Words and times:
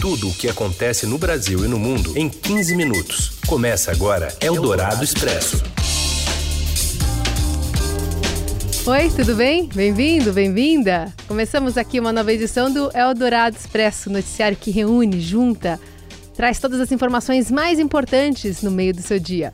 Tudo 0.00 0.30
o 0.30 0.34
que 0.34 0.48
acontece 0.48 1.04
no 1.06 1.18
Brasil 1.18 1.62
e 1.62 1.68
no 1.68 1.78
mundo 1.78 2.16
em 2.16 2.26
15 2.26 2.74
minutos. 2.74 3.38
Começa 3.46 3.92
agora 3.92 4.34
Eldorado 4.40 5.04
Expresso. 5.04 5.62
Oi, 8.86 9.10
tudo 9.10 9.36
bem? 9.36 9.68
Bem-vindo, 9.68 10.32
bem-vinda. 10.32 11.12
Começamos 11.28 11.76
aqui 11.76 12.00
uma 12.00 12.14
nova 12.14 12.32
edição 12.32 12.72
do 12.72 12.90
Eldorado 12.96 13.54
Expresso, 13.54 14.08
noticiário 14.08 14.56
que 14.56 14.70
reúne, 14.70 15.20
junta, 15.20 15.78
traz 16.34 16.58
todas 16.58 16.80
as 16.80 16.90
informações 16.90 17.50
mais 17.50 17.78
importantes 17.78 18.62
no 18.62 18.70
meio 18.70 18.94
do 18.94 19.02
seu 19.02 19.20
dia. 19.20 19.52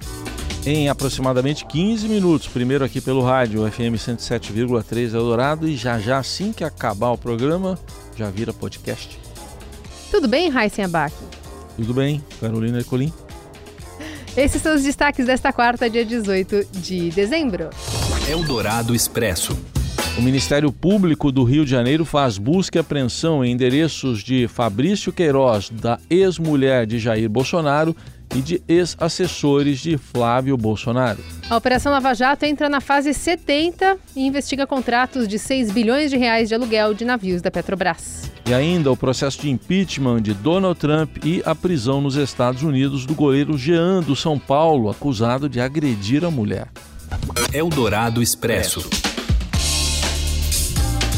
Em 0.64 0.88
aproximadamente 0.88 1.66
15 1.66 2.06
minutos, 2.06 2.46
primeiro 2.46 2.84
aqui 2.84 3.00
pelo 3.00 3.20
rádio 3.20 3.68
FM 3.68 3.98
107,3 3.98 5.12
Eldorado 5.12 5.68
e 5.68 5.74
já 5.74 5.98
já 5.98 6.18
assim 6.18 6.52
que 6.52 6.62
acabar 6.62 7.10
o 7.10 7.18
programa, 7.18 7.76
já 8.16 8.30
vira 8.30 8.52
podcast. 8.52 9.26
Tudo 10.10 10.28
bem, 10.28 10.48
Raíssen 10.48 10.84
Abac? 10.84 11.14
Tudo 11.76 11.92
bem, 11.92 12.22
Carolina 12.40 12.78
Ercolim? 12.78 13.12
Esses 14.36 14.60
são 14.60 14.74
os 14.74 14.82
destaques 14.82 15.26
desta 15.26 15.52
quarta, 15.52 15.88
dia 15.88 16.04
18 16.04 16.66
de 16.72 17.10
dezembro. 17.10 17.70
Eldorado 18.28 18.94
Expresso. 18.94 19.56
O 20.18 20.22
Ministério 20.22 20.72
Público 20.72 21.30
do 21.30 21.44
Rio 21.44 21.64
de 21.64 21.70
Janeiro 21.70 22.04
faz 22.04 22.38
busca 22.38 22.78
e 22.78 22.80
apreensão 22.80 23.44
em 23.44 23.52
endereços 23.52 24.22
de 24.22 24.48
Fabrício 24.48 25.12
Queiroz, 25.12 25.70
da 25.70 25.98
ex-mulher 26.08 26.86
de 26.86 26.98
Jair 26.98 27.28
Bolsonaro 27.28 27.94
e 28.34 28.40
de 28.40 28.62
ex-assessores 28.68 29.78
de 29.78 29.96
Flávio 29.96 30.56
Bolsonaro. 30.56 31.22
A 31.48 31.56
Operação 31.56 31.92
Lava 31.92 32.14
Jato 32.14 32.44
entra 32.44 32.68
na 32.68 32.80
fase 32.80 33.14
70 33.14 33.96
e 34.14 34.26
investiga 34.26 34.66
contratos 34.66 35.28
de 35.28 35.38
6 35.38 35.70
bilhões 35.70 36.10
de 36.10 36.16
reais 36.16 36.48
de 36.48 36.54
aluguel 36.54 36.94
de 36.94 37.04
navios 37.04 37.40
da 37.40 37.50
Petrobras. 37.50 38.30
E 38.48 38.54
ainda 38.54 38.92
o 38.92 38.96
processo 38.96 39.40
de 39.40 39.50
impeachment 39.50 40.22
de 40.22 40.32
Donald 40.32 40.78
Trump 40.78 41.24
e 41.24 41.42
a 41.44 41.54
prisão 41.54 42.00
nos 42.00 42.16
Estados 42.16 42.62
Unidos 42.62 43.04
do 43.04 43.14
goleiro 43.14 43.58
Jean 43.58 44.00
do 44.00 44.14
São 44.14 44.38
Paulo, 44.38 44.88
acusado 44.88 45.48
de 45.48 45.60
agredir 45.60 46.24
a 46.24 46.30
mulher. 46.30 46.68
Eldorado 47.52 48.22
Expresso. 48.22 48.88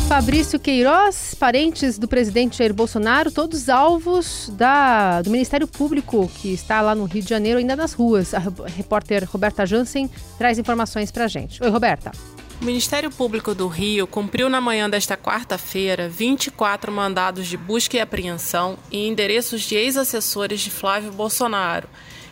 Fabrício 0.09 0.59
Queiroz, 0.59 1.35
parentes 1.35 1.99
do 1.99 2.09
presidente 2.09 2.57
Jair 2.57 2.73
Bolsonaro, 2.73 3.31
todos 3.31 3.69
alvos 3.69 4.51
da, 4.55 5.21
do 5.21 5.29
Ministério 5.29 5.69
Público, 5.69 6.31
que 6.35 6.51
está 6.51 6.81
lá 6.81 6.95
no 6.95 7.05
Rio 7.05 7.23
de 7.23 7.29
Janeiro, 7.29 7.59
ainda 7.59 7.77
nas 7.77 7.93
ruas. 7.93 8.33
A 8.33 8.39
repórter 8.75 9.29
Roberta 9.31 9.67
Jansen 9.67 10.09
traz 10.39 10.59
informações 10.59 11.11
para 11.13 11.29
gente. 11.29 11.63
Oi, 11.63 11.69
Roberta. 11.69 12.11
O 12.61 12.65
Ministério 12.65 13.11
Público 13.11 13.55
do 13.55 13.69
Rio 13.69 14.07
cumpriu 14.07 14.49
na 14.49 14.63
manhã 14.63 14.89
desta 14.89 15.15
quarta-feira 15.15 16.09
24 16.09 16.91
mandados 16.91 17.47
de 17.47 17.59
busca 17.59 17.99
e 17.99 18.01
apreensão 18.01 18.79
em 18.91 19.09
endereços 19.09 19.61
de 19.61 19.77
ex-assessores 19.77 20.63
de 20.63 20.71
Flávio 20.71 21.13
Bolsonaro, 21.13 21.87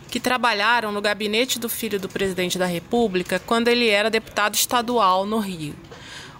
que 0.08 0.18
trabalharam 0.18 0.92
no 0.92 1.02
gabinete 1.02 1.58
do 1.58 1.68
filho 1.68 2.00
do 2.00 2.08
presidente 2.08 2.56
da 2.56 2.66
República 2.66 3.38
quando 3.38 3.68
ele 3.68 3.86
era 3.86 4.08
deputado 4.08 4.54
estadual 4.54 5.26
no 5.26 5.38
Rio. 5.38 5.74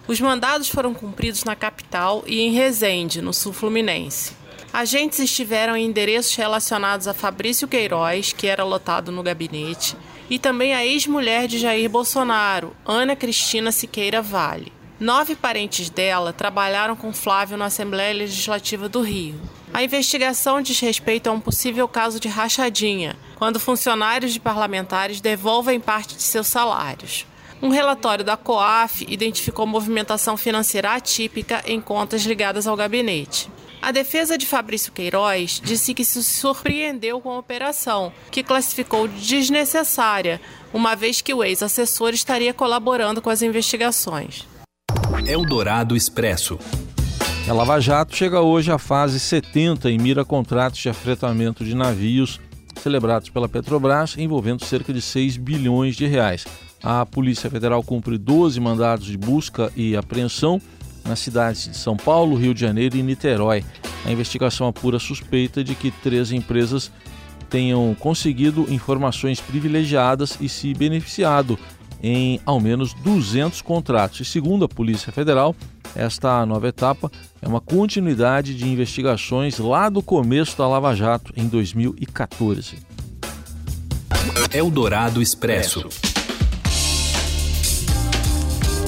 Os 0.07 0.21
mandados 0.21 0.69
foram 0.69 0.93
cumpridos 0.93 1.43
na 1.43 1.55
capital 1.55 2.23
e 2.25 2.39
em 2.39 2.53
Resende, 2.53 3.21
no 3.21 3.33
sul 3.33 3.51
fluminense. 3.51 4.33
Agentes 4.71 5.19
estiveram 5.19 5.75
em 5.75 5.85
endereços 5.85 6.33
relacionados 6.35 7.07
a 7.07 7.13
Fabrício 7.13 7.67
Queiroz, 7.67 8.31
que 8.31 8.47
era 8.47 8.63
lotado 8.63 9.11
no 9.11 9.21
gabinete, 9.21 9.97
e 10.29 10.39
também 10.39 10.73
a 10.73 10.85
ex-mulher 10.85 11.47
de 11.47 11.57
Jair 11.57 11.89
Bolsonaro, 11.89 12.75
Ana 12.85 13.15
Cristina 13.15 13.71
Siqueira 13.71 14.21
Vale. 14.21 14.71
Nove 14.99 15.35
parentes 15.35 15.89
dela 15.89 16.31
trabalharam 16.31 16.95
com 16.95 17.13
Flávio 17.13 17.57
na 17.57 17.65
Assembleia 17.65 18.13
Legislativa 18.13 18.87
do 18.87 19.01
Rio. 19.01 19.39
A 19.73 19.83
investigação 19.83 20.61
diz 20.61 20.79
respeito 20.79 21.27
a 21.27 21.31
um 21.31 21.39
possível 21.39 21.87
caso 21.87 22.19
de 22.19 22.27
rachadinha, 22.27 23.15
quando 23.35 23.59
funcionários 23.59 24.33
de 24.33 24.39
parlamentares 24.39 25.21
devolvem 25.21 25.79
parte 25.79 26.15
de 26.15 26.23
seus 26.23 26.47
salários. 26.47 27.25
Um 27.61 27.69
relatório 27.69 28.23
da 28.23 28.37
COAF 28.37 29.05
identificou 29.09 29.65
movimentação 29.65 30.37
financeira 30.37 30.93
atípica 30.93 31.63
em 31.65 31.81
contas 31.81 32.23
ligadas 32.23 32.67
ao 32.67 32.75
gabinete. 32.75 33.49
A 33.81 33.91
defesa 33.91 34.37
de 34.37 34.45
Fabrício 34.45 34.91
Queiroz 34.91 35.61
disse 35.63 35.93
que 35.93 36.03
se 36.03 36.23
surpreendeu 36.23 37.19
com 37.19 37.31
a 37.31 37.39
operação, 37.39 38.11
que 38.31 38.43
classificou 38.43 39.07
de 39.07 39.21
desnecessária, 39.21 40.41
uma 40.73 40.95
vez 40.95 41.21
que 41.21 41.33
o 41.33 41.43
ex-assessor 41.43 42.09
estaria 42.09 42.53
colaborando 42.53 43.21
com 43.21 43.29
as 43.29 43.41
investigações. 43.41 44.45
Eldorado 45.25 45.95
Expresso. 45.95 46.59
A 47.47 47.53
Lava 47.53 47.79
Jato 47.79 48.15
chega 48.15 48.41
hoje 48.41 48.71
à 48.71 48.77
fase 48.77 49.19
70 49.19 49.89
e 49.89 49.97
mira 49.97 50.25
contratos 50.25 50.79
de 50.79 50.89
afretamento 50.89 51.63
de 51.63 51.75
navios 51.75 52.39
celebrados 52.81 53.29
pela 53.29 53.49
Petrobras 53.49 54.15
envolvendo 54.17 54.63
cerca 54.65 54.93
de 54.93 55.01
6 55.01 55.37
bilhões 55.37 55.95
de 55.95 56.05
reais. 56.05 56.45
A 56.89 57.05
Polícia 57.05 57.49
Federal 57.49 57.83
cumpre 57.83 58.17
12 58.17 58.61
mandados 58.61 59.07
de 59.07 59.17
busca 59.17 59.69
e 59.75 59.93
apreensão 59.93 60.61
nas 61.03 61.19
cidades 61.19 61.65
de 61.65 61.75
São 61.75 61.97
Paulo, 61.97 62.37
Rio 62.37 62.53
de 62.53 62.61
Janeiro 62.61 62.95
e 62.95 63.03
Niterói. 63.03 63.61
A 64.05 64.11
investigação 64.13 64.69
apura 64.69 64.97
suspeita 64.97 65.61
de 65.65 65.75
que 65.75 65.91
três 65.91 66.31
empresas 66.31 66.89
tenham 67.49 67.93
conseguido 67.99 68.67
informações 68.69 69.41
privilegiadas 69.41 70.37
e 70.39 70.47
se 70.47 70.73
beneficiado 70.73 71.59
em 72.01 72.39
ao 72.45 72.57
menos 72.57 72.93
200 72.93 73.61
contratos. 73.61 74.21
E 74.21 74.25
segundo 74.25 74.63
a 74.63 74.69
Polícia 74.69 75.11
Federal, 75.11 75.53
esta 75.93 76.45
nova 76.45 76.69
etapa 76.69 77.11
é 77.41 77.49
uma 77.49 77.59
continuidade 77.59 78.55
de 78.55 78.65
investigações 78.65 79.59
lá 79.59 79.89
do 79.89 80.01
começo 80.01 80.57
da 80.57 80.65
Lava 80.65 80.95
Jato, 80.95 81.33
em 81.35 81.49
2014. 81.49 82.77
Eldorado 84.53 85.21
Expresso. 85.21 85.89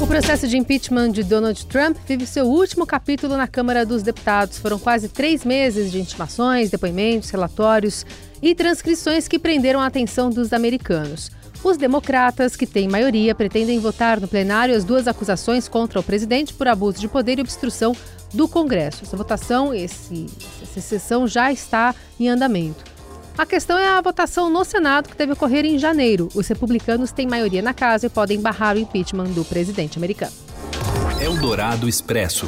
O 0.02 0.08
processo 0.08 0.48
de 0.48 0.58
impeachment 0.58 1.12
de 1.12 1.24
Donald 1.24 1.66
Trump 1.66 1.98
vive 2.08 2.26
seu 2.26 2.46
último 2.46 2.86
capítulo 2.86 3.36
na 3.36 3.48
Câmara 3.48 3.86
dos 3.86 4.02
Deputados. 4.02 4.58
Foram 4.58 4.80
quase 4.80 5.10
três 5.10 5.44
meses 5.44 5.92
de 5.92 6.00
intimações, 6.00 6.70
depoimentos, 6.70 7.30
relatórios 7.30 8.06
e 8.42 8.56
transcrições 8.56 9.28
que 9.28 9.38
prenderam 9.38 9.82
a 9.82 9.86
atenção 9.86 10.30
dos 10.30 10.54
americanos. 10.54 11.30
Os 11.62 11.76
democratas, 11.76 12.56
que 12.56 12.66
têm 12.66 12.88
maioria, 12.88 13.36
pretendem 13.36 13.78
votar 13.80 14.22
no 14.22 14.28
plenário 14.28 14.74
as 14.74 14.86
duas 14.86 15.06
acusações 15.06 15.68
contra 15.68 16.00
o 16.00 16.04
presidente 16.04 16.54
por 16.54 16.70
abuso 16.70 17.00
de 17.00 17.10
poder 17.10 17.38
e 17.38 17.42
obstrução 17.42 17.94
do 18.34 18.48
Congresso. 18.48 19.04
Essa 19.04 19.18
votação, 19.18 19.74
esse, 19.74 20.28
essa 20.64 20.80
sessão 20.80 21.28
já 21.28 21.52
está 21.52 21.94
em 22.18 22.30
andamento. 22.30 22.99
A 23.38 23.46
questão 23.46 23.78
é 23.78 23.88
a 23.88 24.02
votação 24.02 24.50
no 24.50 24.66
Senado, 24.66 25.10
que 25.10 25.18
deve 25.18 25.34
ocorrer 25.34 25.66
em 25.66 25.80
janeiro. 25.80 26.28
Os 26.36 26.48
republicanos 26.48 27.12
têm 27.12 27.28
maioria 27.28 27.62
na 27.62 27.74
casa 27.74 28.08
e 28.08 28.10
podem 28.10 28.40
barrar 28.42 28.76
o 28.76 28.80
impeachment 28.80 29.32
do 29.32 29.46
presidente 29.46 29.98
americano. 29.98 30.34
Eldorado 31.22 31.88
Expresso. 31.88 32.48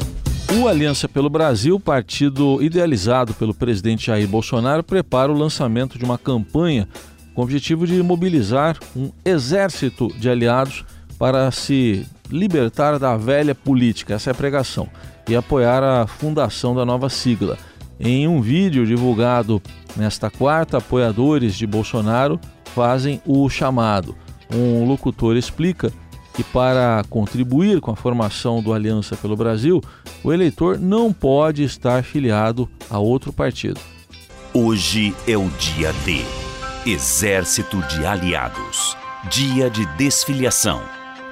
O 0.60 0.68
Aliança 0.68 1.08
pelo 1.08 1.30
Brasil, 1.30 1.80
partido 1.80 2.62
idealizado 2.62 3.34
pelo 3.34 3.54
presidente 3.54 4.08
Jair 4.08 4.28
Bolsonaro, 4.28 4.84
prepara 4.84 5.32
o 5.32 5.38
lançamento 5.38 5.98
de 5.98 6.04
uma 6.04 6.18
campanha 6.18 6.88
com 7.34 7.42
o 7.42 7.44
objetivo 7.44 7.88
de 7.88 8.04
mobilizar 8.04 8.78
um 8.96 9.12
exército 9.24 10.10
de 10.20 10.30
aliados 10.30 10.84
para 11.18 11.50
se 11.52 12.06
libertar 12.30 12.98
da 12.98 13.16
velha 13.16 13.54
política, 13.54 14.16
essa 14.16 14.30
é 14.30 14.32
a 14.32 14.36
pregação, 14.36 14.90
e 15.28 15.36
apoiar 15.36 15.84
a 15.84 16.08
fundação 16.08 16.76
da 16.76 16.86
nova 16.86 17.10
sigla. 17.10 17.58
Em 18.04 18.28
um 18.28 18.42
vídeo 18.42 18.84
divulgado 18.84 19.62
nesta 19.96 20.28
quarta, 20.28 20.80
apoiadores 20.80 21.56
de 21.56 21.68
Bolsonaro 21.68 22.40
fazem 22.74 23.22
o 23.28 23.48
chamado. 23.48 24.16
Um 24.52 24.84
locutor 24.86 25.38
explica 25.38 25.94
que 26.34 26.44
para 26.44 27.04
contribuir 27.12 27.80
com 27.80 27.92
a 27.92 27.96
formação 27.96 28.60
do 28.60 28.74
Aliança 28.74 29.16
pelo 29.16 29.36
Brasil, 29.36 29.80
o 30.24 30.34
eleitor 30.34 30.80
não 30.80 31.14
pode 31.14 31.64
estar 31.64 32.04
filiado 32.04 32.68
a 32.90 32.98
outro 32.98 33.32
partido. 33.32 33.80
Hoje 34.52 35.14
é 35.28 35.38
o 35.38 35.48
dia 35.60 35.94
D. 36.04 36.22
Exército 36.88 37.78
de 37.84 38.04
Aliados. 38.04 38.98
Dia 39.30 39.70
de 39.70 39.86
desfiliação, 39.98 40.82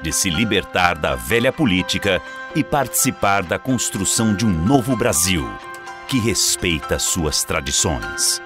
de 0.04 0.14
se 0.14 0.30
libertar 0.30 1.00
da 1.00 1.16
velha 1.16 1.52
política 1.52 2.22
e 2.56 2.64
participar 2.64 3.42
da 3.42 3.58
construção 3.58 4.36
de 4.36 4.46
um 4.46 4.52
novo 4.52 4.96
Brasil 4.96 5.50
que 6.10 6.20
respeita 6.20 6.98
suas 6.98 7.44
tradições. 7.44 8.42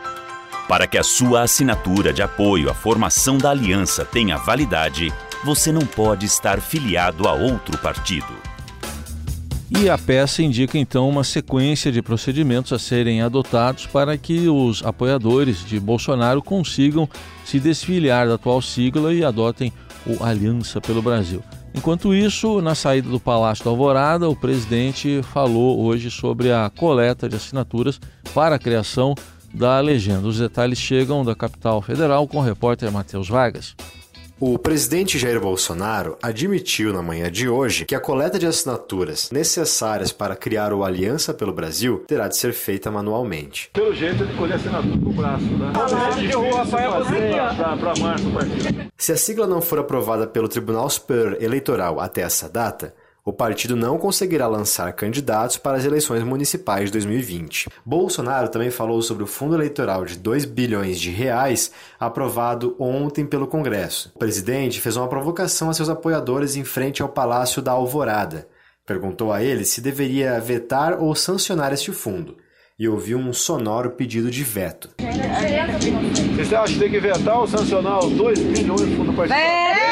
Para 0.68 0.86
que 0.86 0.98
a 0.98 1.04
sua 1.04 1.44
assinatura 1.44 2.12
de 2.12 2.22
apoio 2.22 2.70
à 2.70 2.74
formação 2.74 3.38
da 3.38 3.52
aliança 3.52 4.04
tenha 4.04 4.38
validade, 4.38 5.14
você 5.46 5.72
não 5.72 5.86
pode 5.86 6.26
estar 6.26 6.60
filiado 6.60 7.26
a 7.26 7.32
outro 7.32 7.78
partido. 7.78 8.34
E 9.72 9.90
a 9.90 9.98
peça 9.98 10.44
indica 10.44 10.78
então 10.78 11.10
uma 11.10 11.24
sequência 11.24 11.90
de 11.90 12.02
procedimentos 12.02 12.74
a 12.74 12.80
serem 12.80 13.22
adotados 13.22 13.88
para 13.88 14.18
que 14.18 14.50
os 14.50 14.84
apoiadores 14.84 15.66
de 15.66 15.80
Bolsonaro 15.80 16.42
consigam 16.42 17.10
se 17.46 17.62
desfiliar 17.62 18.28
da 18.28 18.36
atual 18.36 18.62
sigla 18.62 19.14
e 19.14 19.24
adotem 19.24 19.72
o 20.06 20.22
Aliança 20.22 20.82
pelo 20.82 21.02
Brasil. 21.02 21.42
Enquanto 21.74 22.14
isso, 22.14 22.62
na 22.62 22.76
saída 22.76 23.10
do 23.10 23.20
Palácio 23.20 23.66
da 23.66 23.72
Alvorada, 23.72 24.30
o 24.30 24.36
presidente 24.36 25.22
falou 25.34 25.82
hoje 25.84 26.12
sobre 26.12 26.52
a 26.52 26.70
coleta 26.70 27.28
de 27.28 27.36
assinaturas 27.36 28.00
para 28.34 28.56
a 28.56 28.60
criação 28.60 29.16
da 29.54 29.80
legenda. 29.80 30.28
Os 30.28 30.38
detalhes 30.38 30.78
chegam 30.78 31.26
da 31.26 31.36
capital 31.36 31.82
federal 31.82 32.28
com 32.28 32.38
o 32.38 32.42
repórter 32.42 32.92
Matheus 32.92 33.28
Vargas. 33.28 33.76
O 34.46 34.60
presidente 34.60 35.18
Jair 35.18 35.40
Bolsonaro 35.40 36.18
admitiu 36.22 36.92
na 36.92 37.02
manhã 37.02 37.32
de 37.32 37.48
hoje 37.48 37.86
que 37.86 37.96
a 37.96 38.00
coleta 38.02 38.38
de 38.38 38.46
assinaturas 38.46 39.32
necessárias 39.32 40.12
para 40.12 40.36
criar 40.36 40.74
o 40.74 40.84
Aliança 40.84 41.34
pelo 41.34 41.54
Brasil 41.54 42.04
terá 42.06 42.28
de 42.28 42.36
ser 42.36 42.52
feita 42.52 42.92
manualmente. 42.92 43.70
Pelo 43.72 43.96
jeito, 43.96 44.22
ele 44.22 44.36
colher 44.36 44.56
assinatura 44.56 44.98
com 44.98 45.10
o 45.12 45.14
braço, 45.14 45.46
né? 45.46 45.72
Se 48.98 49.14
a 49.14 49.18
sigla 49.18 49.48
não 49.48 49.62
for 49.62 49.80
aprovada 49.80 50.28
pelo 50.28 50.50
Tribunal 50.50 50.90
Superior 50.90 51.38
Eleitoral 51.42 52.02
até 52.02 52.20
essa 52.20 52.50
data, 52.50 52.94
o 53.26 53.32
partido 53.32 53.76
não 53.76 53.98
conseguirá 53.98 54.48
lançar 54.48 54.92
candidatos 54.94 55.58
para 55.58 55.78
as 55.78 55.86
eleições 55.86 56.24
municipais 56.24 56.86
de 56.86 56.92
2020. 56.94 57.70
Bolsonaro 57.86 58.50
também 58.50 58.70
falou 58.70 59.02
sobre 59.02 59.24
o 59.24 59.28
fundo 59.28 59.56
eleitoral 59.56 60.04
de 60.04 60.18
2 60.18 60.44
bilhões 60.46 61.00
de 61.00 61.10
reais 61.10 61.72
aprovado 61.98 62.76
ontem 62.78 63.26
pelo 63.26 63.48
Congresso. 63.48 64.12
O 64.16 64.20
presidente 64.20 64.82
fez 64.82 64.98
uma 64.98 65.08
provocação 65.08 65.70
a 65.70 65.74
seus 65.74 65.88
apoiadores 65.88 66.58
em 66.58 66.66
frente 66.66 67.02
ao 67.02 67.08
Palácio 67.08 67.62
da 67.62 67.72
Alvorada. 67.72 68.48
Perguntou 68.86 69.32
a 69.32 69.42
eles 69.42 69.70
se 69.70 69.80
deveria 69.80 70.38
vetar 70.42 71.02
ou 71.02 71.16
sancionar 71.16 71.72
este 71.72 71.94
fundo 71.94 72.36
e 72.78 72.90
ouviu 72.90 73.18
um 73.18 73.32
sonoro 73.32 73.92
pedido 73.92 74.30
de 74.30 74.44
veto. 74.44 74.90
Você 76.36 76.56
acha 76.56 76.74
que 76.74 76.80
tem 76.80 76.92
que 76.92 77.00
vetar 77.00 77.40
ou 77.40 77.48
sancionar 77.48 78.00
os 78.00 78.12
2 78.12 78.40
bilhões 78.40 78.82
do 78.82 78.96
fundo 78.98 79.14
partidário? 79.14 79.46
É! 79.46 79.84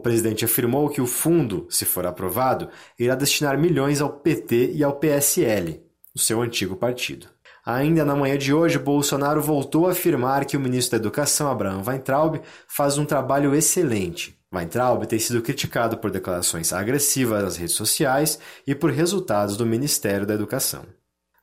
O 0.00 0.02
presidente 0.02 0.46
afirmou 0.46 0.88
que 0.88 1.02
o 1.02 1.06
fundo, 1.06 1.66
se 1.68 1.84
for 1.84 2.06
aprovado, 2.06 2.70
irá 2.98 3.14
destinar 3.14 3.58
milhões 3.58 4.00
ao 4.00 4.08
PT 4.08 4.72
e 4.72 4.82
ao 4.82 4.94
PSL, 4.94 5.78
o 6.14 6.18
seu 6.18 6.40
antigo 6.40 6.74
partido. 6.74 7.26
Ainda 7.66 8.02
na 8.02 8.16
manhã 8.16 8.38
de 8.38 8.50
hoje, 8.50 8.78
Bolsonaro 8.78 9.42
voltou 9.42 9.86
a 9.86 9.90
afirmar 9.92 10.46
que 10.46 10.56
o 10.56 10.60
ministro 10.60 10.92
da 10.92 11.02
Educação, 11.02 11.50
Abraham 11.50 11.82
Weintraub, 11.86 12.40
faz 12.66 12.96
um 12.96 13.04
trabalho 13.04 13.54
excelente. 13.54 14.40
Weintraub 14.50 15.04
tem 15.04 15.18
sido 15.18 15.42
criticado 15.42 15.98
por 15.98 16.10
declarações 16.10 16.72
agressivas 16.72 17.42
nas 17.42 17.56
redes 17.58 17.74
sociais 17.74 18.38
e 18.66 18.74
por 18.74 18.90
resultados 18.90 19.54
do 19.54 19.66
Ministério 19.66 20.26
da 20.26 20.32
Educação. 20.32 20.86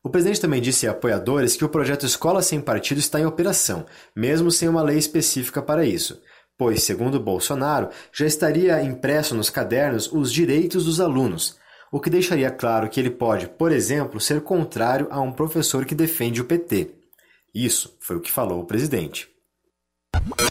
O 0.04 0.10
presidente 0.10 0.42
também 0.42 0.62
disse 0.62 0.88
a 0.88 0.92
apoiadores 0.92 1.56
que 1.56 1.66
o 1.66 1.70
projeto 1.70 2.08
Escola 2.08 2.42
Sem 2.42 2.60
Partido 2.60 2.98
está 2.98 3.20
em 3.20 3.26
operação, 3.28 3.86
mesmo 4.16 4.50
sem 4.50 4.68
uma 4.68 4.82
lei 4.82 4.98
específica 4.98 5.62
para 5.62 5.86
isso, 5.86 6.20
pois, 6.58 6.84
segundo 6.84 7.20
Bolsonaro, 7.20 7.90
já 8.12 8.26
estaria 8.26 8.82
impresso 8.82 9.36
nos 9.36 9.50
cadernos 9.50 10.12
os 10.12 10.34
direitos 10.34 10.86
dos 10.86 11.00
alunos, 11.00 11.58
o 11.92 12.00
que 12.00 12.10
deixaria 12.10 12.50
claro 12.50 12.90
que 12.90 13.00
ele 13.00 13.12
pode, 13.12 13.48
por 13.48 13.72
exemplo, 13.72 14.20
ser 14.20 14.42
contrário 14.42 15.08
a 15.12 15.22
um 15.22 15.32
professor 15.32 15.86
que 15.86 15.96
defende 15.96 16.42
o 16.42 16.46
PT. 16.46 16.92
Isso 17.54 17.96
foi 18.00 18.18
o 18.18 18.22
que 18.22 18.32
falou 18.32 18.62
o 18.62 18.66
presidente. 18.66 19.30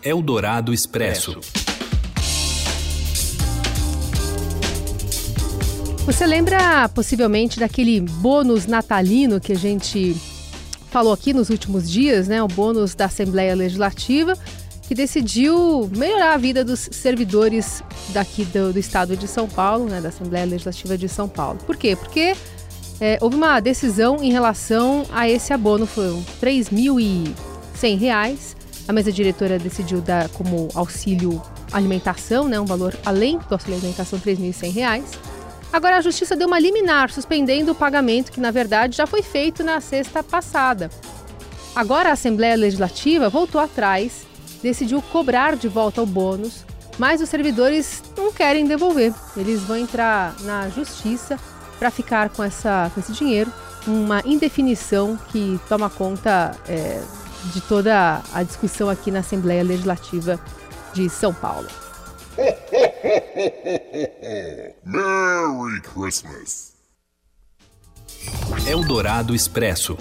Eldorado 0.02 0.72
Expresso. 0.72 1.40
Você 6.06 6.24
lembra 6.24 6.88
possivelmente 6.90 7.58
daquele 7.58 8.00
bônus 8.00 8.64
natalino 8.66 9.40
que 9.40 9.52
a 9.52 9.56
gente 9.56 10.14
falou 10.88 11.12
aqui 11.12 11.32
nos 11.32 11.50
últimos 11.50 11.90
dias, 11.90 12.28
né? 12.28 12.40
O 12.42 12.46
bônus 12.46 12.94
da 12.94 13.06
Assembleia 13.06 13.54
Legislativa 13.56 14.38
que 14.86 14.94
decidiu 14.94 15.90
melhorar 15.96 16.34
a 16.34 16.36
vida 16.36 16.64
dos 16.64 16.88
servidores 16.92 17.82
daqui 18.10 18.44
do, 18.44 18.72
do 18.72 18.78
estado 18.78 19.16
de 19.16 19.26
São 19.26 19.48
Paulo, 19.48 19.86
né, 19.86 20.00
da 20.00 20.10
Assembleia 20.10 20.46
Legislativa 20.46 20.96
de 20.96 21.08
São 21.08 21.28
Paulo. 21.28 21.58
Por 21.66 21.76
quê? 21.76 21.96
Porque 21.96 22.36
é, 23.00 23.18
houve 23.20 23.36
uma 23.36 23.60
decisão 23.60 24.22
em 24.22 24.30
relação 24.30 25.04
a 25.12 25.28
esse 25.28 25.52
abono, 25.52 25.86
foram 25.86 26.18
R$ 26.40 26.40
3.100. 26.40 28.56
A 28.88 28.92
mesa 28.92 29.10
diretora 29.10 29.58
decidiu 29.58 30.00
dar 30.00 30.28
como 30.28 30.68
auxílio 30.74 31.42
alimentação, 31.72 32.48
né, 32.48 32.60
um 32.60 32.64
valor 32.64 32.96
além 33.04 33.38
do 33.38 33.52
auxílio 33.52 33.76
alimentação, 33.76 34.20
R$ 34.24 34.36
3.100. 34.36 35.02
Agora 35.72 35.96
a 35.96 36.00
justiça 36.00 36.36
deu 36.36 36.46
uma 36.46 36.60
liminar, 36.60 37.10
suspendendo 37.10 37.72
o 37.72 37.74
pagamento 37.74 38.30
que 38.30 38.40
na 38.40 38.52
verdade 38.52 38.96
já 38.96 39.06
foi 39.06 39.20
feito 39.20 39.64
na 39.64 39.80
sexta 39.80 40.22
passada. 40.22 40.88
Agora 41.74 42.10
a 42.10 42.12
Assembleia 42.12 42.56
Legislativa 42.56 43.28
voltou 43.28 43.60
atrás 43.60 44.24
decidiu 44.62 45.02
cobrar 45.02 45.56
de 45.56 45.68
volta 45.68 46.02
o 46.02 46.06
bônus, 46.06 46.64
mas 46.98 47.20
os 47.20 47.28
servidores 47.28 48.02
não 48.16 48.32
querem 48.32 48.66
devolver. 48.66 49.12
Eles 49.36 49.62
vão 49.62 49.76
entrar 49.76 50.34
na 50.42 50.68
justiça 50.68 51.38
para 51.78 51.90
ficar 51.90 52.30
com, 52.30 52.42
essa, 52.42 52.90
com 52.94 53.00
esse 53.00 53.12
dinheiro, 53.12 53.52
uma 53.86 54.22
indefinição 54.24 55.18
que 55.30 55.60
toma 55.68 55.90
conta 55.90 56.56
é, 56.68 57.02
de 57.52 57.60
toda 57.60 58.22
a 58.32 58.42
discussão 58.42 58.88
aqui 58.88 59.10
na 59.10 59.20
Assembleia 59.20 59.62
Legislativa 59.62 60.40
de 60.92 61.08
São 61.08 61.34
Paulo. 61.34 61.68
Merry 64.84 65.80
Christmas! 65.82 66.74
Eldorado 68.66 69.34
Expresso. 69.34 69.96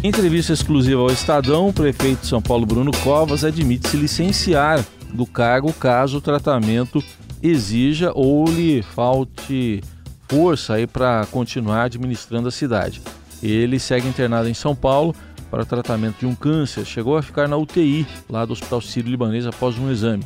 Em 0.00 0.10
entrevista 0.10 0.52
exclusiva 0.52 1.00
ao 1.00 1.10
Estadão, 1.10 1.68
o 1.68 1.72
prefeito 1.72 2.20
de 2.20 2.28
São 2.28 2.40
Paulo, 2.40 2.64
Bruno 2.64 2.92
Covas, 3.02 3.42
admite 3.42 3.88
se 3.88 3.96
licenciar 3.96 4.84
do 5.12 5.26
cargo 5.26 5.72
caso 5.72 6.18
o 6.18 6.20
tratamento 6.20 7.02
exija 7.42 8.12
ou 8.14 8.48
lhe 8.48 8.80
falte 8.80 9.82
força 10.28 10.74
aí 10.74 10.86
para 10.86 11.26
continuar 11.32 11.82
administrando 11.82 12.46
a 12.46 12.52
cidade. 12.52 13.02
Ele 13.42 13.80
segue 13.80 14.06
internado 14.06 14.48
em 14.48 14.54
São 14.54 14.74
Paulo 14.74 15.12
para 15.50 15.64
tratamento 15.64 16.20
de 16.20 16.26
um 16.26 16.34
câncer. 16.34 16.84
Chegou 16.84 17.16
a 17.16 17.22
ficar 17.22 17.48
na 17.48 17.56
UTI 17.56 18.06
lá 18.30 18.44
do 18.44 18.52
Hospital 18.52 18.80
Sírio-Libanês 18.80 19.46
após 19.46 19.76
um 19.78 19.90
exame. 19.90 20.22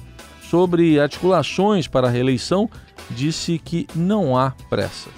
Sobre 0.50 1.00
articulações 1.00 1.88
para 1.88 2.08
a 2.08 2.10
reeleição, 2.10 2.68
disse 3.10 3.58
que 3.58 3.86
não 3.94 4.36
há 4.36 4.50
pressa. 4.68 5.08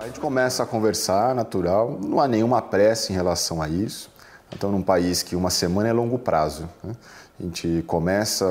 A 0.00 0.06
gente 0.06 0.18
começa 0.18 0.62
a 0.62 0.66
conversar, 0.66 1.34
natural, 1.34 1.98
não 2.02 2.18
há 2.20 2.26
nenhuma 2.26 2.62
pressa 2.62 3.12
em 3.12 3.14
relação 3.14 3.60
a 3.60 3.68
isso. 3.68 4.10
Então, 4.50 4.72
num 4.72 4.80
país 4.82 5.22
que 5.22 5.36
uma 5.36 5.50
semana 5.50 5.90
é 5.90 5.92
longo 5.92 6.18
prazo. 6.18 6.66
Né? 6.82 6.94
A 7.38 7.42
gente 7.42 7.84
começa 7.86 8.46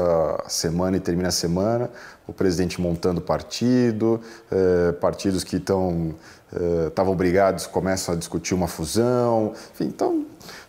a 0.46 0.48
semana 0.48 0.98
e 0.98 1.00
termina 1.00 1.30
a 1.30 1.32
semana, 1.32 1.90
o 2.28 2.32
presidente 2.32 2.80
montando 2.80 3.20
partido, 3.20 4.22
eh, 4.52 4.92
partidos 5.02 5.44
que 5.44 5.56
estavam 5.56 6.14
eh, 6.54 7.16
brigados 7.16 7.66
começam 7.66 8.14
a 8.14 8.18
discutir 8.18 8.54
uma 8.54 8.68
fusão. 8.68 9.54
Enfim, 9.74 9.86
então, 9.86 10.26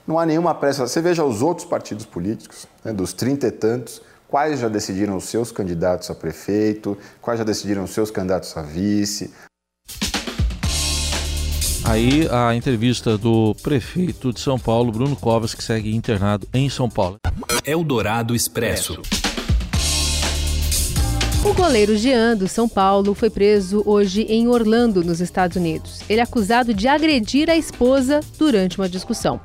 não 0.06 0.18
há 0.18 0.24
nenhuma 0.24 0.54
pressa. 0.54 0.88
Você 0.88 1.02
veja 1.02 1.22
os 1.22 1.42
outros 1.42 1.66
partidos 1.66 2.06
políticos, 2.06 2.66
né, 2.82 2.90
dos 2.90 3.12
trinta 3.12 3.46
e 3.46 3.50
tantos, 3.50 4.00
quais 4.26 4.58
já 4.58 4.68
decidiram 4.68 5.14
os 5.14 5.28
seus 5.28 5.52
candidatos 5.52 6.10
a 6.10 6.14
prefeito, 6.14 6.96
quais 7.20 7.38
já 7.38 7.44
decidiram 7.44 7.84
os 7.84 7.92
seus 7.92 8.10
candidatos 8.10 8.56
a 8.56 8.62
vice. 8.62 9.30
Aí 11.84 12.28
a 12.30 12.54
entrevista 12.54 13.16
do 13.16 13.54
prefeito 13.62 14.32
de 14.32 14.40
São 14.40 14.58
Paulo, 14.58 14.92
Bruno 14.92 15.16
Covas, 15.16 15.54
que 15.54 15.64
segue 15.64 15.94
internado 15.94 16.46
em 16.52 16.68
São 16.68 16.88
Paulo. 16.88 17.18
Eldorado 17.64 18.34
Expresso. 18.34 19.00
O 21.42 21.54
goleiro 21.54 21.96
Jean 21.96 22.36
do 22.36 22.46
São 22.46 22.68
Paulo 22.68 23.14
foi 23.14 23.30
preso 23.30 23.82
hoje 23.86 24.22
em 24.22 24.46
Orlando, 24.46 25.02
nos 25.02 25.20
Estados 25.20 25.56
Unidos. 25.56 26.00
Ele 26.06 26.20
é 26.20 26.22
acusado 26.22 26.74
de 26.74 26.86
agredir 26.86 27.48
a 27.48 27.56
esposa 27.56 28.20
durante 28.38 28.78
uma 28.78 28.88
discussão. 28.88 29.40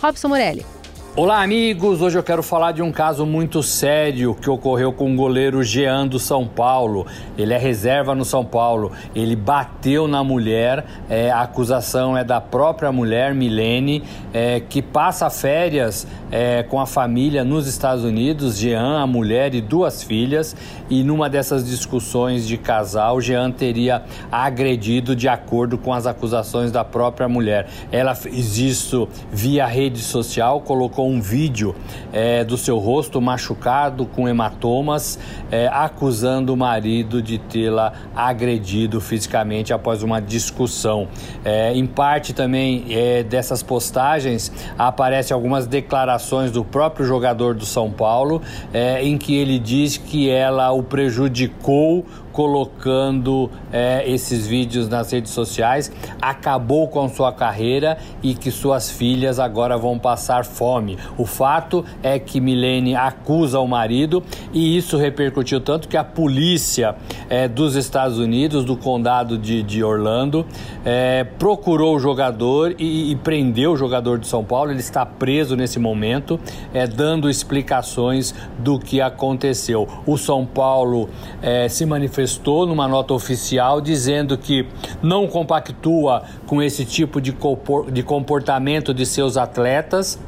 Robson 0.00 0.28
Morelli. 0.28 0.66
Olá, 1.14 1.42
amigos! 1.42 2.00
Hoje 2.00 2.18
eu 2.18 2.22
quero 2.22 2.42
falar 2.42 2.72
de 2.72 2.80
um 2.80 2.90
caso 2.90 3.26
muito 3.26 3.62
sério 3.62 4.34
que 4.34 4.48
ocorreu 4.48 4.94
com 4.94 5.12
o 5.12 5.14
goleiro 5.14 5.62
Jean 5.62 6.06
do 6.06 6.18
São 6.18 6.48
Paulo. 6.48 7.06
Ele 7.36 7.52
é 7.52 7.58
reserva 7.58 8.14
no 8.14 8.24
São 8.24 8.42
Paulo. 8.42 8.90
Ele 9.14 9.36
bateu 9.36 10.08
na 10.08 10.24
mulher. 10.24 10.86
É, 11.10 11.30
a 11.30 11.42
acusação 11.42 12.16
é 12.16 12.24
da 12.24 12.40
própria 12.40 12.90
mulher, 12.90 13.34
Milene, 13.34 14.02
é, 14.32 14.60
que 14.60 14.80
passa 14.80 15.28
férias 15.28 16.06
é, 16.30 16.62
com 16.62 16.80
a 16.80 16.86
família 16.86 17.44
nos 17.44 17.66
Estados 17.66 18.04
Unidos. 18.04 18.56
Jean, 18.56 18.98
a 18.98 19.06
mulher 19.06 19.54
e 19.54 19.60
duas 19.60 20.02
filhas. 20.02 20.56
E 20.88 21.02
numa 21.02 21.28
dessas 21.28 21.62
discussões 21.66 22.48
de 22.48 22.56
casal, 22.56 23.20
Jean 23.20 23.50
teria 23.50 24.02
agredido 24.30 25.14
de 25.14 25.28
acordo 25.28 25.76
com 25.76 25.92
as 25.92 26.06
acusações 26.06 26.72
da 26.72 26.82
própria 26.82 27.28
mulher. 27.28 27.68
Ela 27.92 28.14
fez 28.14 28.56
isso 28.56 29.06
via 29.30 29.66
rede 29.66 29.98
social, 29.98 30.62
colocou 30.62 31.01
um 31.08 31.20
vídeo 31.20 31.74
é, 32.12 32.44
do 32.44 32.56
seu 32.56 32.78
rosto 32.78 33.20
machucado 33.20 34.06
com 34.06 34.28
hematomas, 34.28 35.18
é, 35.50 35.68
acusando 35.68 36.52
o 36.54 36.56
marido 36.56 37.22
de 37.22 37.38
tê-la 37.38 37.92
agredido 38.14 39.00
fisicamente 39.00 39.72
após 39.72 40.02
uma 40.02 40.20
discussão. 40.20 41.08
É, 41.44 41.72
em 41.74 41.86
parte 41.86 42.32
também 42.32 42.86
é, 42.90 43.22
dessas 43.22 43.62
postagens 43.62 44.52
aparecem 44.78 45.34
algumas 45.34 45.66
declarações 45.66 46.50
do 46.50 46.64
próprio 46.64 47.06
jogador 47.06 47.54
do 47.54 47.64
São 47.64 47.90
Paulo, 47.90 48.42
é, 48.72 49.02
em 49.02 49.16
que 49.18 49.34
ele 49.34 49.58
diz 49.58 49.96
que 49.96 50.28
ela 50.30 50.70
o 50.72 50.82
prejudicou 50.82 52.04
colocando 52.32 53.50
é, 53.72 54.02
esses 54.10 54.46
vídeos 54.46 54.88
nas 54.88 55.12
redes 55.12 55.30
sociais, 55.32 55.92
acabou 56.20 56.88
com 56.88 57.08
sua 57.08 57.32
carreira 57.32 57.98
e 58.22 58.34
que 58.34 58.50
suas 58.50 58.90
filhas 58.90 59.38
agora 59.38 59.76
vão 59.76 59.98
passar 59.98 60.44
fome. 60.44 60.98
O 61.18 61.26
fato 61.26 61.84
é 62.02 62.18
que 62.18 62.40
Milene 62.40 62.96
acusa 62.96 63.60
o 63.60 63.68
marido 63.68 64.22
e 64.52 64.76
isso 64.76 64.96
repercutiu 64.96 65.60
tanto 65.60 65.88
que 65.88 65.96
a 65.96 66.04
polícia 66.04 66.96
é, 67.28 67.46
dos 67.46 67.76
Estados 67.76 68.18
Unidos, 68.18 68.64
do 68.64 68.76
condado 68.76 69.36
de, 69.36 69.62
de 69.62 69.84
Orlando, 69.84 70.46
é, 70.84 71.24
procurou 71.38 71.96
o 71.96 71.98
jogador 71.98 72.74
e, 72.78 73.12
e, 73.12 73.16
prendeu 73.16 73.72
o 73.72 73.76
jogador 73.76 74.18
de 74.18 74.26
São 74.26 74.42
Paulo. 74.42 74.70
Ele 74.70 74.80
está 74.80 75.04
preso 75.04 75.54
nesse 75.54 75.78
momento, 75.78 76.40
é, 76.72 76.86
dando 76.86 77.28
explicações 77.28 78.34
do 78.58 78.78
que 78.78 79.00
aconteceu. 79.00 79.86
O 80.06 80.16
São 80.16 80.46
Paulo 80.46 81.08
é, 81.42 81.68
se 81.68 81.84
manifestou 81.84 82.21
numa 82.66 82.88
nota 82.88 83.14
oficial 83.14 83.80
dizendo 83.80 84.36
que 84.36 84.66
não 85.02 85.26
compactua 85.26 86.22
com 86.46 86.62
esse 86.62 86.84
tipo 86.84 87.20
de 87.20 88.02
comportamento 88.02 88.92
de 88.92 89.06
seus 89.06 89.36
atletas 89.36 90.18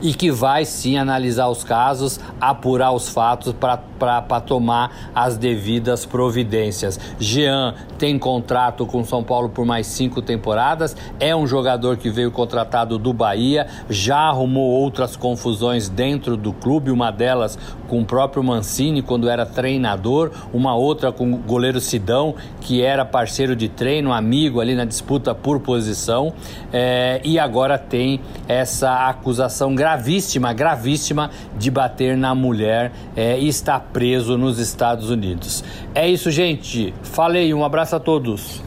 e 0.00 0.14
que 0.14 0.30
vai 0.30 0.64
sim 0.64 0.96
analisar 0.96 1.48
os 1.48 1.64
casos, 1.64 2.20
apurar 2.40 2.92
os 2.92 3.08
fatos 3.08 3.52
para 3.52 4.40
tomar 4.40 5.10
as 5.14 5.36
devidas 5.36 6.06
providências. 6.06 6.98
Jean 7.18 7.74
tem 7.98 8.18
contrato 8.18 8.86
com 8.86 9.04
São 9.04 9.22
Paulo 9.22 9.48
por 9.48 9.64
mais 9.64 9.86
cinco 9.86 10.22
temporadas, 10.22 10.96
é 11.18 11.34
um 11.34 11.46
jogador 11.46 11.96
que 11.96 12.10
veio 12.10 12.30
contratado 12.30 12.98
do 12.98 13.12
Bahia, 13.12 13.66
já 13.88 14.18
arrumou 14.18 14.70
outras 14.70 15.16
confusões 15.16 15.88
dentro 15.88 16.36
do 16.36 16.52
clube, 16.52 16.90
uma 16.90 17.10
delas 17.10 17.58
com 17.88 18.00
o 18.00 18.04
próprio 18.04 18.42
Mancini 18.44 19.02
quando 19.02 19.28
era 19.28 19.44
treinador, 19.44 20.30
uma 20.52 20.74
outra 20.74 21.10
com 21.10 21.32
o 21.32 21.36
goleiro 21.36 21.80
Sidão, 21.80 22.34
que 22.60 22.82
era 22.82 23.04
parceiro 23.04 23.56
de 23.56 23.68
treino, 23.68 24.12
amigo 24.12 24.60
ali 24.60 24.74
na 24.74 24.84
disputa 24.84 25.34
por 25.34 25.60
posição, 25.60 26.32
é, 26.72 27.20
e 27.24 27.38
agora 27.38 27.78
tem 27.78 28.20
essa 28.46 29.08
acusação 29.08 29.67
gravíssima, 29.74 30.52
gravíssima 30.52 31.30
de 31.58 31.70
bater 31.70 32.16
na 32.16 32.34
mulher 32.34 32.92
é, 33.16 33.38
e 33.38 33.48
está 33.48 33.78
preso 33.78 34.36
nos 34.36 34.58
Estados 34.58 35.10
Unidos. 35.10 35.64
É 35.94 36.08
isso, 36.08 36.30
gente. 36.30 36.94
Falei, 37.02 37.52
um 37.52 37.64
abraço 37.64 37.96
a 37.96 38.00
todos. 38.00 38.62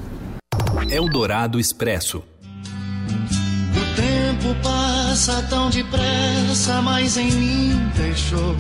Eldorado 0.90 1.60
Expresso. 1.60 2.24
O 3.76 3.96
tempo 3.96 4.56
passa 4.62 5.42
tão 5.50 5.70
depressa, 5.70 6.82
mas 6.82 7.18
em 7.18 7.32
mim 7.32 7.92
deixou 7.96 8.56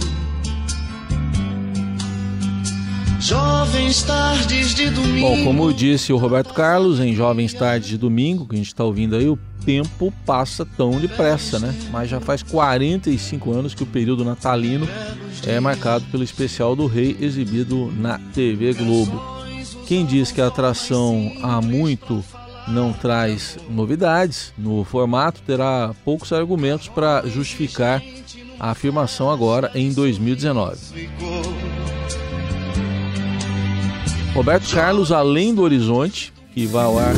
Jovens 3.22 4.02
tardes 4.02 4.74
de 4.74 4.90
domingo. 4.90 5.28
Bom, 5.28 5.44
como 5.44 5.72
disse 5.72 6.12
o 6.12 6.18
Roberto 6.18 6.56
Carlos 6.56 7.00
em 7.00 7.14
Jovens 7.14 7.54
Tardes 7.54 7.88
de 7.88 7.96
Domingo, 7.96 8.48
que 8.48 8.56
a 8.56 8.58
gente 8.58 8.70
está 8.70 8.84
ouvindo 8.84 9.16
aí, 9.16 9.30
o 9.30 9.38
tempo 9.64 10.12
passa 10.26 10.66
tão 10.66 11.00
depressa, 11.00 11.60
né? 11.60 11.72
Mas 11.92 12.10
já 12.10 12.20
faz 12.20 12.42
45 12.42 13.52
anos 13.52 13.76
que 13.76 13.84
o 13.84 13.86
período 13.86 14.26
natalino 14.26 14.88
é 15.46 15.60
marcado 15.60 16.04
pelo 16.06 16.24
especial 16.24 16.76
do 16.76 16.88
Rei 16.88 17.16
exibido 17.22 17.94
na 17.96 18.18
TV 18.34 18.74
Globo. 18.74 19.22
Quem 19.86 20.04
diz 20.04 20.32
que 20.32 20.42
a 20.42 20.48
atração 20.48 21.32
há 21.44 21.62
muito 21.62 22.26
não 22.68 22.92
traz 22.92 23.60
novidades 23.70 24.52
no 24.58 24.84
formato 24.84 25.42
terá 25.46 25.94
poucos 26.04 26.34
argumentos 26.34 26.88
para 26.88 27.22
justificar 27.28 28.02
a 28.60 28.72
afirmação 28.72 29.30
agora 29.30 29.70
em 29.76 29.94
2019. 29.94 31.61
Roberto 34.34 34.74
Carlos, 34.74 35.12
Além 35.12 35.54
do 35.54 35.62
Horizonte, 35.62 36.32
que 36.54 36.66
vai 36.66 36.86
ao 36.86 36.98
ar. 36.98 37.14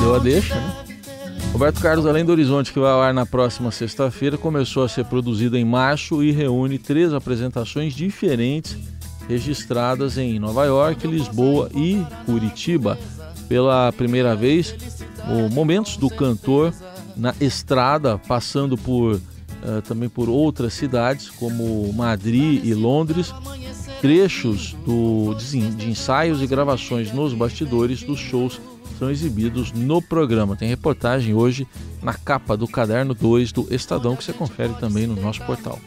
Deu 0.00 0.14
a 0.14 0.18
deixa, 0.18 0.54
né? 0.54 0.84
Roberto 1.52 1.80
Carlos, 1.80 2.04
Além 2.04 2.24
do 2.24 2.32
Horizonte, 2.32 2.72
que 2.72 2.78
vai 2.78 2.90
ao 2.90 3.00
ar 3.00 3.14
na 3.14 3.24
próxima 3.24 3.70
sexta-feira, 3.70 4.36
começou 4.36 4.82
a 4.82 4.88
ser 4.88 5.04
produzido 5.04 5.56
em 5.56 5.64
março 5.64 6.22
e 6.22 6.32
reúne 6.32 6.78
três 6.78 7.14
apresentações 7.14 7.94
diferentes 7.94 8.76
registradas 9.28 10.18
em 10.18 10.38
Nova 10.38 10.64
York, 10.64 11.06
Lisboa 11.06 11.70
e 11.74 12.04
Curitiba. 12.26 12.98
Pela 13.48 13.92
primeira 13.92 14.34
vez, 14.34 14.74
o 15.28 15.48
momentos 15.52 15.96
do 15.96 16.10
cantor 16.10 16.74
na 17.16 17.34
estrada, 17.40 18.18
passando 18.18 18.76
por 18.76 19.14
uh, 19.14 19.82
também 19.86 20.08
por 20.08 20.28
outras 20.28 20.74
cidades 20.74 21.30
como 21.30 21.92
Madrid 21.92 22.64
e 22.64 22.74
Londres, 22.74 23.32
Trechos 24.06 24.76
do, 24.86 25.34
de 25.34 25.90
ensaios 25.90 26.40
e 26.40 26.46
gravações 26.46 27.10
nos 27.10 27.34
bastidores 27.34 28.04
dos 28.04 28.20
shows 28.20 28.60
são 29.00 29.10
exibidos 29.10 29.72
no 29.72 30.00
programa. 30.00 30.54
Tem 30.54 30.68
reportagem 30.68 31.34
hoje 31.34 31.66
na 32.00 32.14
capa 32.14 32.56
do 32.56 32.68
caderno 32.68 33.14
2 33.14 33.50
do 33.50 33.66
Estadão 33.68 34.14
que 34.14 34.22
você 34.22 34.32
confere 34.32 34.74
também 34.74 35.08
no 35.08 35.20
nosso 35.20 35.42
portal. 35.42 35.80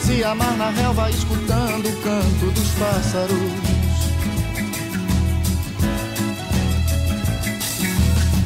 Se 0.00 0.24
amar 0.24 0.56
na 0.56 0.70
relva 0.70 1.08
escutando 1.08 1.86
o 1.86 2.02
canto 2.02 2.50
dos 2.52 2.70
pássaros 2.70 3.79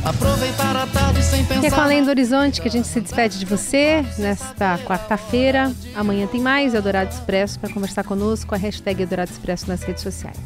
Aproveitar 0.04 0.76
a 0.76 0.86
tarde 0.86 1.22
sem 1.22 1.44
pensar. 1.46 1.62
E 1.62 1.66
é 1.66 1.70
com 1.70 1.80
Além 1.80 2.04
do 2.04 2.10
Horizonte 2.10 2.60
que 2.60 2.68
a 2.68 2.70
gente 2.70 2.86
se 2.86 3.00
despede 3.00 3.38
de 3.38 3.46
você 3.46 4.04
nesta 4.18 4.78
quarta-feira. 4.78 5.72
Amanhã 5.94 6.26
tem 6.26 6.40
mais 6.42 6.74
Eldorado 6.74 7.10
Expresso 7.10 7.58
para 7.58 7.72
conversar 7.72 8.04
conosco. 8.04 8.54
A 8.54 8.58
hashtag 8.58 9.02
Eldorado 9.02 9.30
Expresso 9.30 9.66
nas 9.66 9.82
redes 9.82 10.02
sociais. 10.02 10.36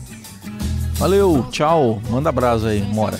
Valeu, 0.94 1.46
tchau. 1.50 2.00
Manda 2.08 2.30
brasa 2.30 2.68
aí, 2.68 2.82
Mora. 2.82 3.18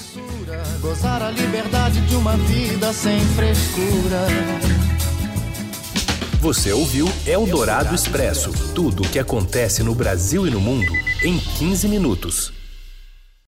Gozar 0.80 1.22
a 1.22 1.30
liberdade 1.30 2.00
de 2.02 2.14
uma 2.14 2.36
vida 2.36 2.92
sem 2.92 3.18
frescura. 3.20 4.26
Você 6.40 6.72
ouviu 6.72 7.08
Eldorado 7.26 7.92
Expresso 7.94 8.52
tudo 8.74 9.02
o 9.02 9.08
que 9.08 9.18
acontece 9.18 9.82
no 9.82 9.92
Brasil 9.92 10.46
e 10.46 10.50
no 10.50 10.60
mundo 10.60 10.92
em 11.22 11.36
15 11.36 11.88
minutos. 11.88 12.57